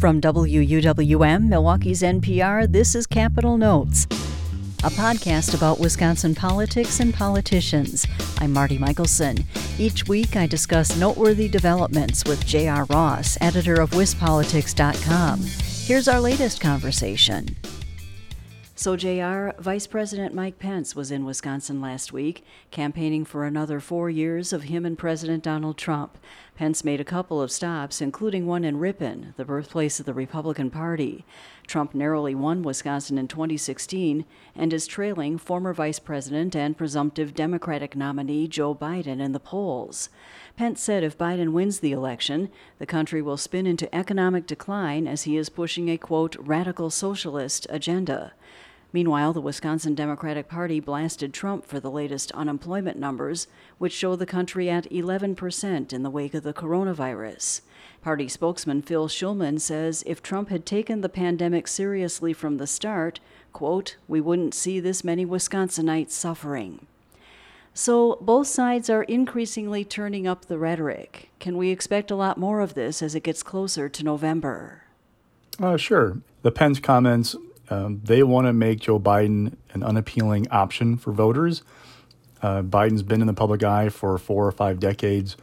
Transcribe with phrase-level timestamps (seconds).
[0.00, 4.06] From WUWM, Milwaukee's NPR, this is Capitol Notes,
[4.82, 8.06] a podcast about Wisconsin politics and politicians.
[8.38, 9.44] I'm Marti Mikkelson.
[9.78, 12.86] Each week, I discuss noteworthy developments with J.R.
[12.86, 15.40] Ross, editor of WisPolitics.com.
[15.84, 17.54] Here's our latest conversation.
[18.74, 24.08] So, JR, Vice President Mike Pence was in Wisconsin last week, campaigning for another four
[24.08, 26.16] years of him and President Donald Trump.
[26.60, 30.68] Pence made a couple of stops, including one in Ripon, the birthplace of the Republican
[30.68, 31.24] Party.
[31.66, 37.96] Trump narrowly won Wisconsin in 2016 and is trailing former Vice President and presumptive Democratic
[37.96, 40.10] nominee Joe Biden in the polls.
[40.54, 45.22] Pence said if Biden wins the election, the country will spin into economic decline as
[45.22, 48.34] he is pushing a, quote, radical socialist agenda.
[48.92, 53.46] Meanwhile, the Wisconsin Democratic Party blasted Trump for the latest unemployment numbers,
[53.78, 57.60] which show the country at 11% in the wake of the coronavirus.
[58.02, 63.20] Party spokesman Phil Shulman says if Trump had taken the pandemic seriously from the start,
[63.52, 66.86] quote, we wouldn't see this many Wisconsinites suffering.
[67.72, 71.30] So both sides are increasingly turning up the rhetoric.
[71.38, 74.82] Can we expect a lot more of this as it gets closer to November?
[75.60, 76.18] Uh, sure.
[76.42, 77.36] The Pence comments
[77.70, 81.62] um, they want to make Joe Biden an unappealing option for voters.
[82.42, 85.36] Uh, Biden's been in the public eye for four or five decades.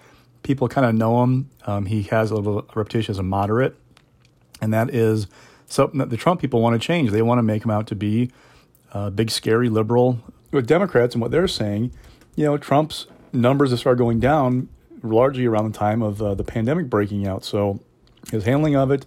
[0.44, 1.50] People kind of know him.
[1.66, 3.76] Um, he has a little reputation as a moderate,
[4.62, 5.28] and that is
[5.68, 7.12] something that the Trump people want to change.
[7.12, 8.32] They want to make him out to be
[8.94, 10.20] a big, scary liberal.
[10.52, 11.92] With Democrats and what they're saying,
[12.36, 14.70] you know, Trump's numbers have started going down
[15.04, 17.44] largely around the time of uh, the pandemic breaking out.
[17.44, 17.82] So
[18.32, 19.06] his handling of it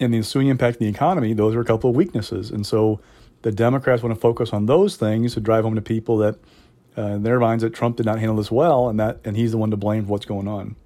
[0.00, 2.50] and the ensuing impact on the economy, those are a couple of weaknesses.
[2.50, 3.00] And so
[3.42, 6.38] the Democrats want to focus on those things to drive home to people that
[6.96, 9.52] uh, in their minds that Trump did not handle this well and that and he's
[9.52, 10.76] the one to blame for what's going on.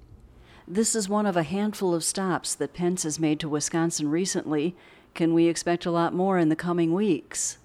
[0.69, 4.77] This is one of a handful of stops that Pence has made to Wisconsin recently.
[5.15, 7.59] Can we expect a lot more in the coming weeks?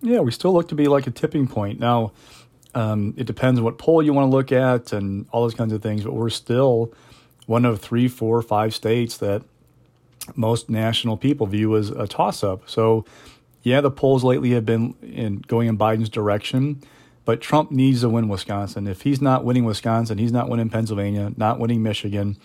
[0.00, 1.80] Yeah, we still look to be like a tipping point.
[1.80, 2.12] Now,
[2.74, 5.72] um, it depends on what poll you want to look at and all those kinds
[5.72, 6.92] of things, but we're still
[7.46, 9.42] one of three, four, five states that
[10.34, 12.68] most national people view as a toss up.
[12.68, 13.04] So,
[13.62, 16.82] yeah, the polls lately have been in going in Biden's direction,
[17.24, 18.86] but Trump needs to win Wisconsin.
[18.86, 22.36] If he's not winning Wisconsin, he's not winning Pennsylvania, not winning Michigan,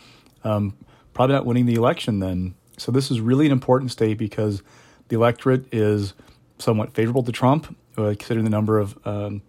[0.43, 0.75] um,
[1.13, 2.55] probably not winning the election then.
[2.77, 4.63] So, this is really an important state because
[5.09, 6.13] the electorate is
[6.57, 9.41] somewhat favorable to Trump, uh, considering the number of, um,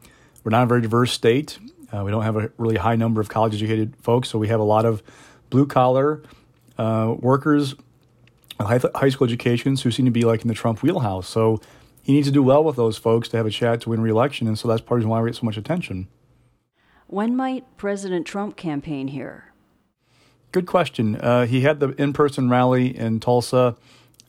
[0.45, 1.59] we're not a very diverse state.
[1.93, 4.61] Uh, we don't have a really high number of college educated folks, so we have
[4.61, 5.03] a lot of
[5.51, 6.23] blue collar
[6.79, 7.75] uh, workers
[8.65, 11.29] high, school educations who seem to be like in the Trump wheelhouse.
[11.29, 11.61] So
[12.03, 14.47] he needs to do well with those folks to have a chat to win re-election,
[14.47, 16.09] and so that's part of why we get so much attention.
[17.07, 19.53] When might President Trump campaign here?
[20.51, 21.17] Good question.
[21.17, 23.77] Uh, he had the in-person rally in Tulsa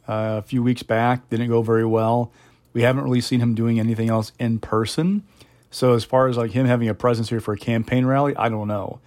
[0.07, 1.29] uh, a few weeks back.
[1.29, 2.31] Didn't go very well.
[2.73, 5.23] We haven't really seen him doing anything else in person.
[5.69, 8.49] So as far as like him having a presence here for a campaign rally, I
[8.49, 8.99] don't know.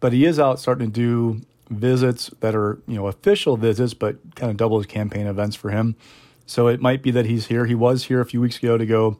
[0.00, 4.34] But he is out starting to do visits that are you know official visits, but
[4.34, 5.96] kind of double as campaign events for him.
[6.46, 7.66] So it might be that he's here.
[7.66, 9.18] He was here a few weeks ago to go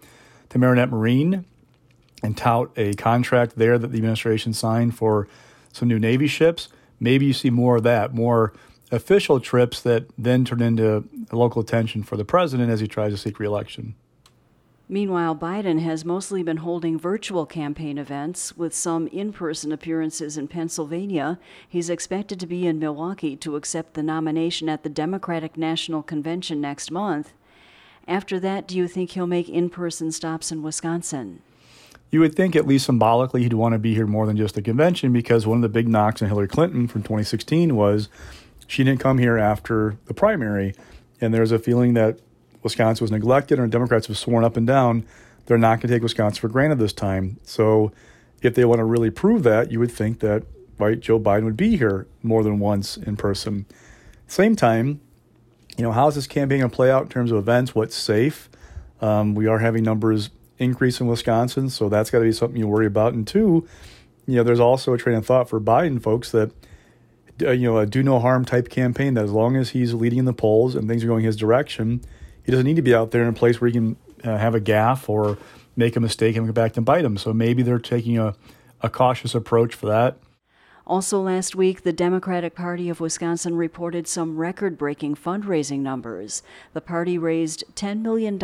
[0.49, 1.45] to Marinette Marine
[2.23, 5.29] and tout a contract there that the administration signed for
[5.73, 6.69] some new Navy ships.
[6.99, 8.53] Maybe you see more of that, more
[8.91, 13.19] official trips that then turn into local attention for the president as he tries to
[13.19, 13.95] seek reelection.
[14.91, 20.49] Meanwhile, Biden has mostly been holding virtual campaign events with some in person appearances in
[20.49, 21.39] Pennsylvania.
[21.69, 26.63] He's expected to be in Milwaukee to accept the nomination at the Democratic National Convention
[26.63, 27.35] next month.
[28.07, 31.43] After that, do you think he'll make in person stops in Wisconsin?
[32.11, 34.63] You would think, at least symbolically, he'd want to be here more than just the
[34.63, 38.09] convention because one of the big knocks on Hillary Clinton from 2016 was
[38.67, 40.75] she didn't come here after the primary.
[41.21, 42.21] And there's a feeling that
[42.63, 45.05] Wisconsin was neglected, and Democrats have sworn up and down
[45.47, 47.39] they're not going to take Wisconsin for granted this time.
[47.43, 47.91] So,
[48.43, 50.45] if they want to really prove that, you would think that
[50.79, 53.67] right Joe Biden would be here more than once in person.
[54.27, 55.01] Same time,
[55.77, 57.75] you know, how's this campaign going to play out in terms of events?
[57.75, 58.51] What's safe?
[59.01, 62.69] Um, we are having numbers increase in Wisconsin, so that's got to be something you
[62.69, 63.15] worry about.
[63.15, 63.67] And two,
[64.27, 66.53] you know, there's also a train of thought for Biden folks that
[67.41, 70.19] uh, you know a do no harm type campaign that as long as he's leading
[70.19, 72.03] in the polls and things are going his direction,
[72.49, 74.55] he doesn't need to be out there in a place where he can uh, have
[74.55, 75.37] a gaffe or
[75.77, 77.19] make a mistake and go back and bite him.
[77.19, 78.35] So maybe they're taking a,
[78.81, 80.17] a cautious approach for that.
[80.87, 86.43] Also, last week, the Democratic Party of Wisconsin reported some record breaking fundraising numbers.
[86.73, 88.37] The party raised $10 million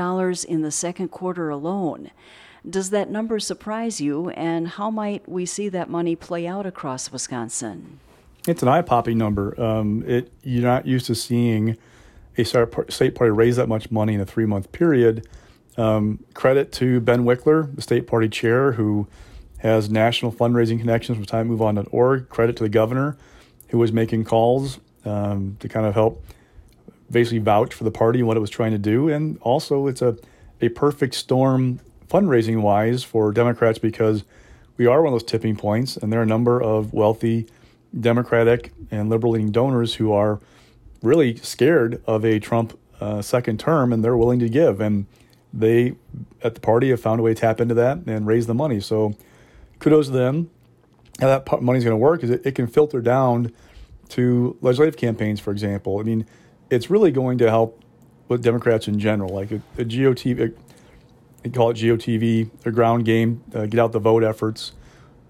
[0.47, 2.11] in the second quarter alone.
[2.69, 7.11] Does that number surprise you, and how might we see that money play out across
[7.11, 8.01] Wisconsin?
[8.47, 9.59] It's an eye popping number.
[9.59, 11.79] Um, it, you're not used to seeing
[12.37, 15.27] a state party raise that much money in a three month period.
[15.77, 19.09] Um, credit to Ben Wickler, the state party chair, who
[19.59, 22.29] has national fundraising connections from TimeMoveOn.org.
[22.29, 23.17] Credit to the governor,
[23.69, 26.25] who was making calls um, to kind of help
[27.11, 29.09] basically vouch for the party and what it was trying to do.
[29.09, 30.17] And also, it's a,
[30.61, 34.25] a perfect storm fundraising wise for Democrats because
[34.77, 37.47] we are one of those tipping points, and there are a number of wealthy
[37.99, 40.41] Democratic and liberal leaning donors who are
[41.05, 44.81] really scared of a Trump uh, second term, and they're willing to give.
[44.81, 45.07] And
[45.53, 45.95] they,
[46.43, 48.81] at the party, have found a way to tap into that and raise the money.
[48.81, 49.15] So
[49.79, 50.51] kudos to them.
[51.21, 53.53] How that money is going to work is it, it can filter down
[54.11, 56.01] to legislative campaigns, for example.
[56.01, 56.27] I mean,
[56.71, 57.83] it's really going to help
[58.29, 59.33] with Democrats in general.
[59.33, 60.55] Like a, a GOTV,
[61.43, 64.73] they call it GOTV, a ground game, uh, get out the vote efforts.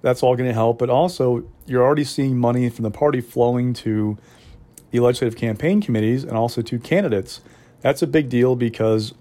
[0.00, 0.78] That's all going to help.
[0.78, 4.16] But also, you're already seeing money from the party flowing to
[4.94, 7.40] the legislative campaign committees and also to candidates.
[7.80, 9.12] That's a big deal because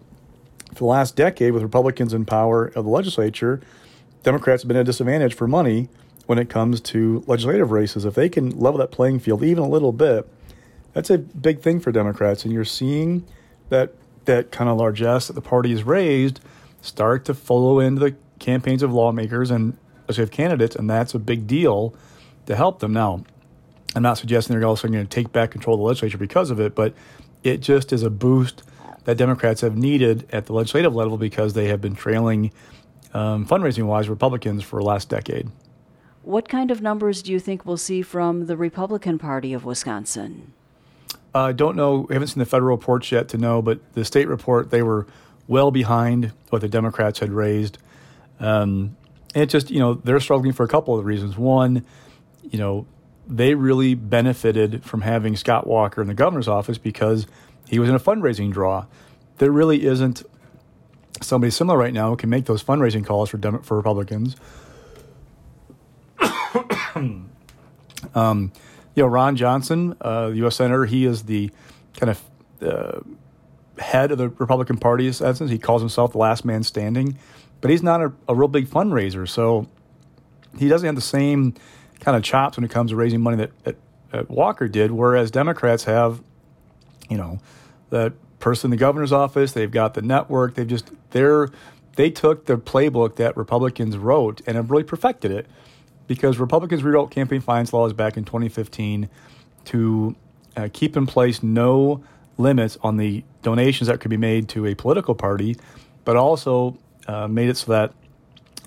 [0.70, 3.60] for the last decade, with Republicans in power of the legislature,
[4.22, 5.90] Democrats have been at a disadvantage for money
[6.28, 8.06] when it comes to legislative races.
[8.06, 10.30] If they can level that playing field even a little bit,
[10.94, 12.46] that's a big thing for Democrats.
[12.46, 13.26] And you're seeing
[13.70, 13.94] that
[14.26, 16.40] that kind of largesse that the party has raised
[16.82, 21.48] start to flow into the campaigns of lawmakers and legislative candidates, and that's a big
[21.48, 21.96] deal
[22.46, 22.94] to help them.
[22.94, 23.24] Now,
[23.96, 26.60] I'm not suggesting they're also going to take back control of the legislature because of
[26.60, 26.94] it, but
[27.44, 28.64] it just is a boost
[29.06, 32.52] that Democrats have needed at the legislative level because they have been trailing
[33.14, 35.50] um, fundraising wise Republicans for the last decade.
[36.24, 40.54] What kind of numbers do you think we'll see from the Republican Party of Wisconsin?
[41.36, 42.06] I uh, don't know.
[42.08, 45.06] We haven't seen the federal reports yet to know, but the state report, they were
[45.48, 47.78] well behind what the Democrats had raised.
[48.40, 48.96] Um,
[49.36, 51.38] it just, you know, they're struggling for a couple of reasons.
[51.38, 51.86] One,
[52.44, 52.86] you know,
[53.28, 57.26] they really benefited from having Scott Walker in the governor's office because
[57.68, 58.86] he was in a fundraising draw.
[59.38, 60.24] There really isn't
[61.22, 64.36] somebody similar right now who can make those fundraising calls for Dem- for Republicans.
[66.96, 68.52] um,
[68.96, 70.56] you know, Ron Johnson, uh, the U.S.
[70.58, 71.52] senator, he is the
[71.98, 72.22] kind of
[72.62, 73.00] uh,
[73.82, 75.06] head of the Republican Party.
[75.08, 77.18] In essence, he calls himself the last man standing,
[77.62, 79.68] but he's not a, a real big fundraiser, so
[80.58, 81.56] he doesn't have the same
[82.00, 83.76] kind of chops when it comes to raising money that, that,
[84.12, 84.92] that Walker did.
[84.92, 86.22] Whereas Democrats have,
[87.10, 87.40] you know,
[87.90, 89.54] that person in the governor's office.
[89.54, 90.56] They've got the network.
[90.56, 91.50] They've just they're
[91.96, 95.48] they took the playbook that Republicans wrote and have really perfected it
[96.08, 99.10] because Republicans rewrote campaign finance laws back in 2015
[99.66, 100.16] to
[100.58, 102.04] uh, keep in place no
[102.38, 105.56] limits on the donations that could be made to a political party,
[106.04, 107.94] but also uh, made it so that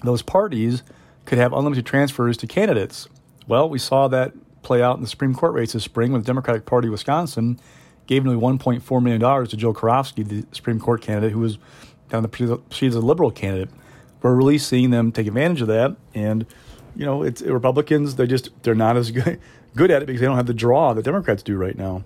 [0.03, 0.83] those parties
[1.25, 3.09] could have unlimited transfers to candidates.
[3.47, 4.33] Well, we saw that
[4.63, 7.61] play out in the Supreme Court race this spring when the Democratic Party of Wisconsin
[8.07, 11.59] gave nearly $1.4 million to Jill Karofsky, the Supreme Court candidate, who was
[12.13, 13.69] of the she's a liberal candidate.
[14.23, 15.97] We're really seeing them take advantage of that.
[16.15, 16.47] And,
[16.95, 19.41] you know, it's Republicans, they just, they're not as good,
[19.75, 22.05] good at it because they don't have the draw that Democrats do right now.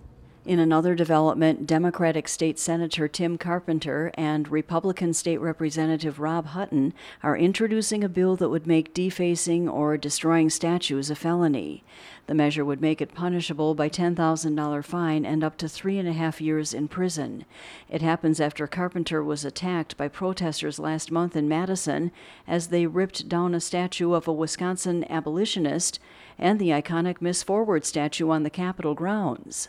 [0.51, 6.93] In another development, Democratic State Senator Tim Carpenter and Republican State Representative Rob Hutton
[7.23, 11.85] are introducing a bill that would make defacing or destroying statues a felony.
[12.27, 16.15] The measure would make it punishable by $10,000 fine and up to three and a
[16.15, 17.45] half years in prison.
[17.89, 22.11] It happens after Carpenter was attacked by protesters last month in Madison
[22.49, 26.01] as they ripped down a statue of a Wisconsin abolitionist
[26.37, 29.69] and the iconic Miss Forward statue on the Capitol grounds.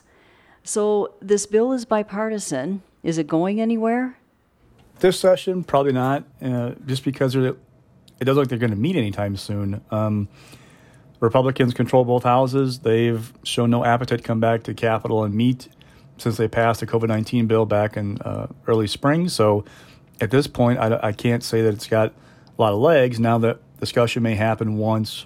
[0.63, 2.81] So this bill is bipartisan.
[3.03, 4.17] Is it going anywhere?
[4.99, 7.55] This session, probably not, uh, just because it
[8.19, 9.81] doesn't look like they're going to meet anytime soon.
[9.89, 10.29] Um,
[11.19, 12.79] Republicans control both houses.
[12.79, 15.69] They've shown no appetite to come back to Capitol and meet
[16.17, 19.27] since they passed the COVID 19 bill back in uh, early spring.
[19.29, 19.65] So
[20.19, 22.13] at this point, I, I, can't say that it's got
[22.57, 23.19] a lot of legs.
[23.19, 25.25] Now that discussion may happen once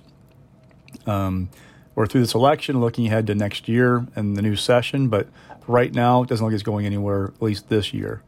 [1.06, 1.50] um,
[1.96, 5.08] we're through this election, looking ahead to next year and the new session.
[5.08, 5.28] But
[5.68, 8.22] right now, it doesn't look like it's going anywhere, at least this year.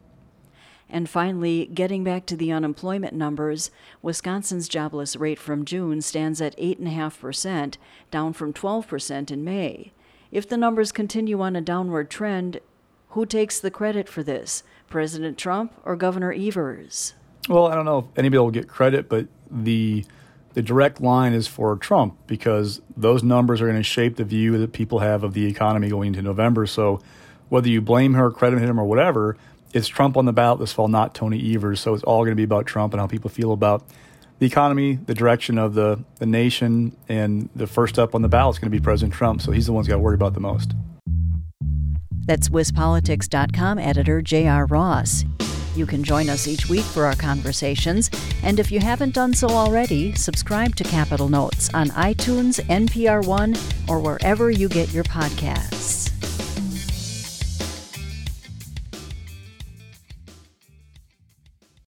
[0.90, 3.70] And finally, getting back to the unemployment numbers,
[4.00, 7.76] Wisconsin's jobless rate from June stands at 8.5%,
[8.10, 9.92] down from 12% in May.
[10.32, 12.60] If the numbers continue on a downward trend,
[13.10, 14.62] who takes the credit for this?
[14.88, 17.14] President Trump or Governor Evers?
[17.48, 20.04] Well, I don't know if anybody will get credit, but the
[20.58, 24.58] the direct line is for Trump because those numbers are going to shape the view
[24.58, 26.66] that people have of the economy going into November.
[26.66, 27.00] So
[27.48, 29.36] whether you blame her, credit him, or whatever,
[29.72, 31.78] it's Trump on the ballot this fall, not Tony Evers.
[31.78, 33.84] So it's all going to be about Trump and how people feel about
[34.40, 38.56] the economy, the direction of the, the nation, and the first up on the ballot
[38.56, 39.40] is going to be President Trump.
[39.40, 40.72] So he's the one who's got to worry about the most.
[42.26, 44.66] That's WisPolitics.com editor J.R.
[44.66, 45.24] Ross.
[45.78, 48.10] You can join us each week for our conversations,
[48.42, 53.54] and if you haven't done so already, subscribe to Capitol Notes on iTunes, NPR One,
[53.86, 56.07] or wherever you get your podcasts.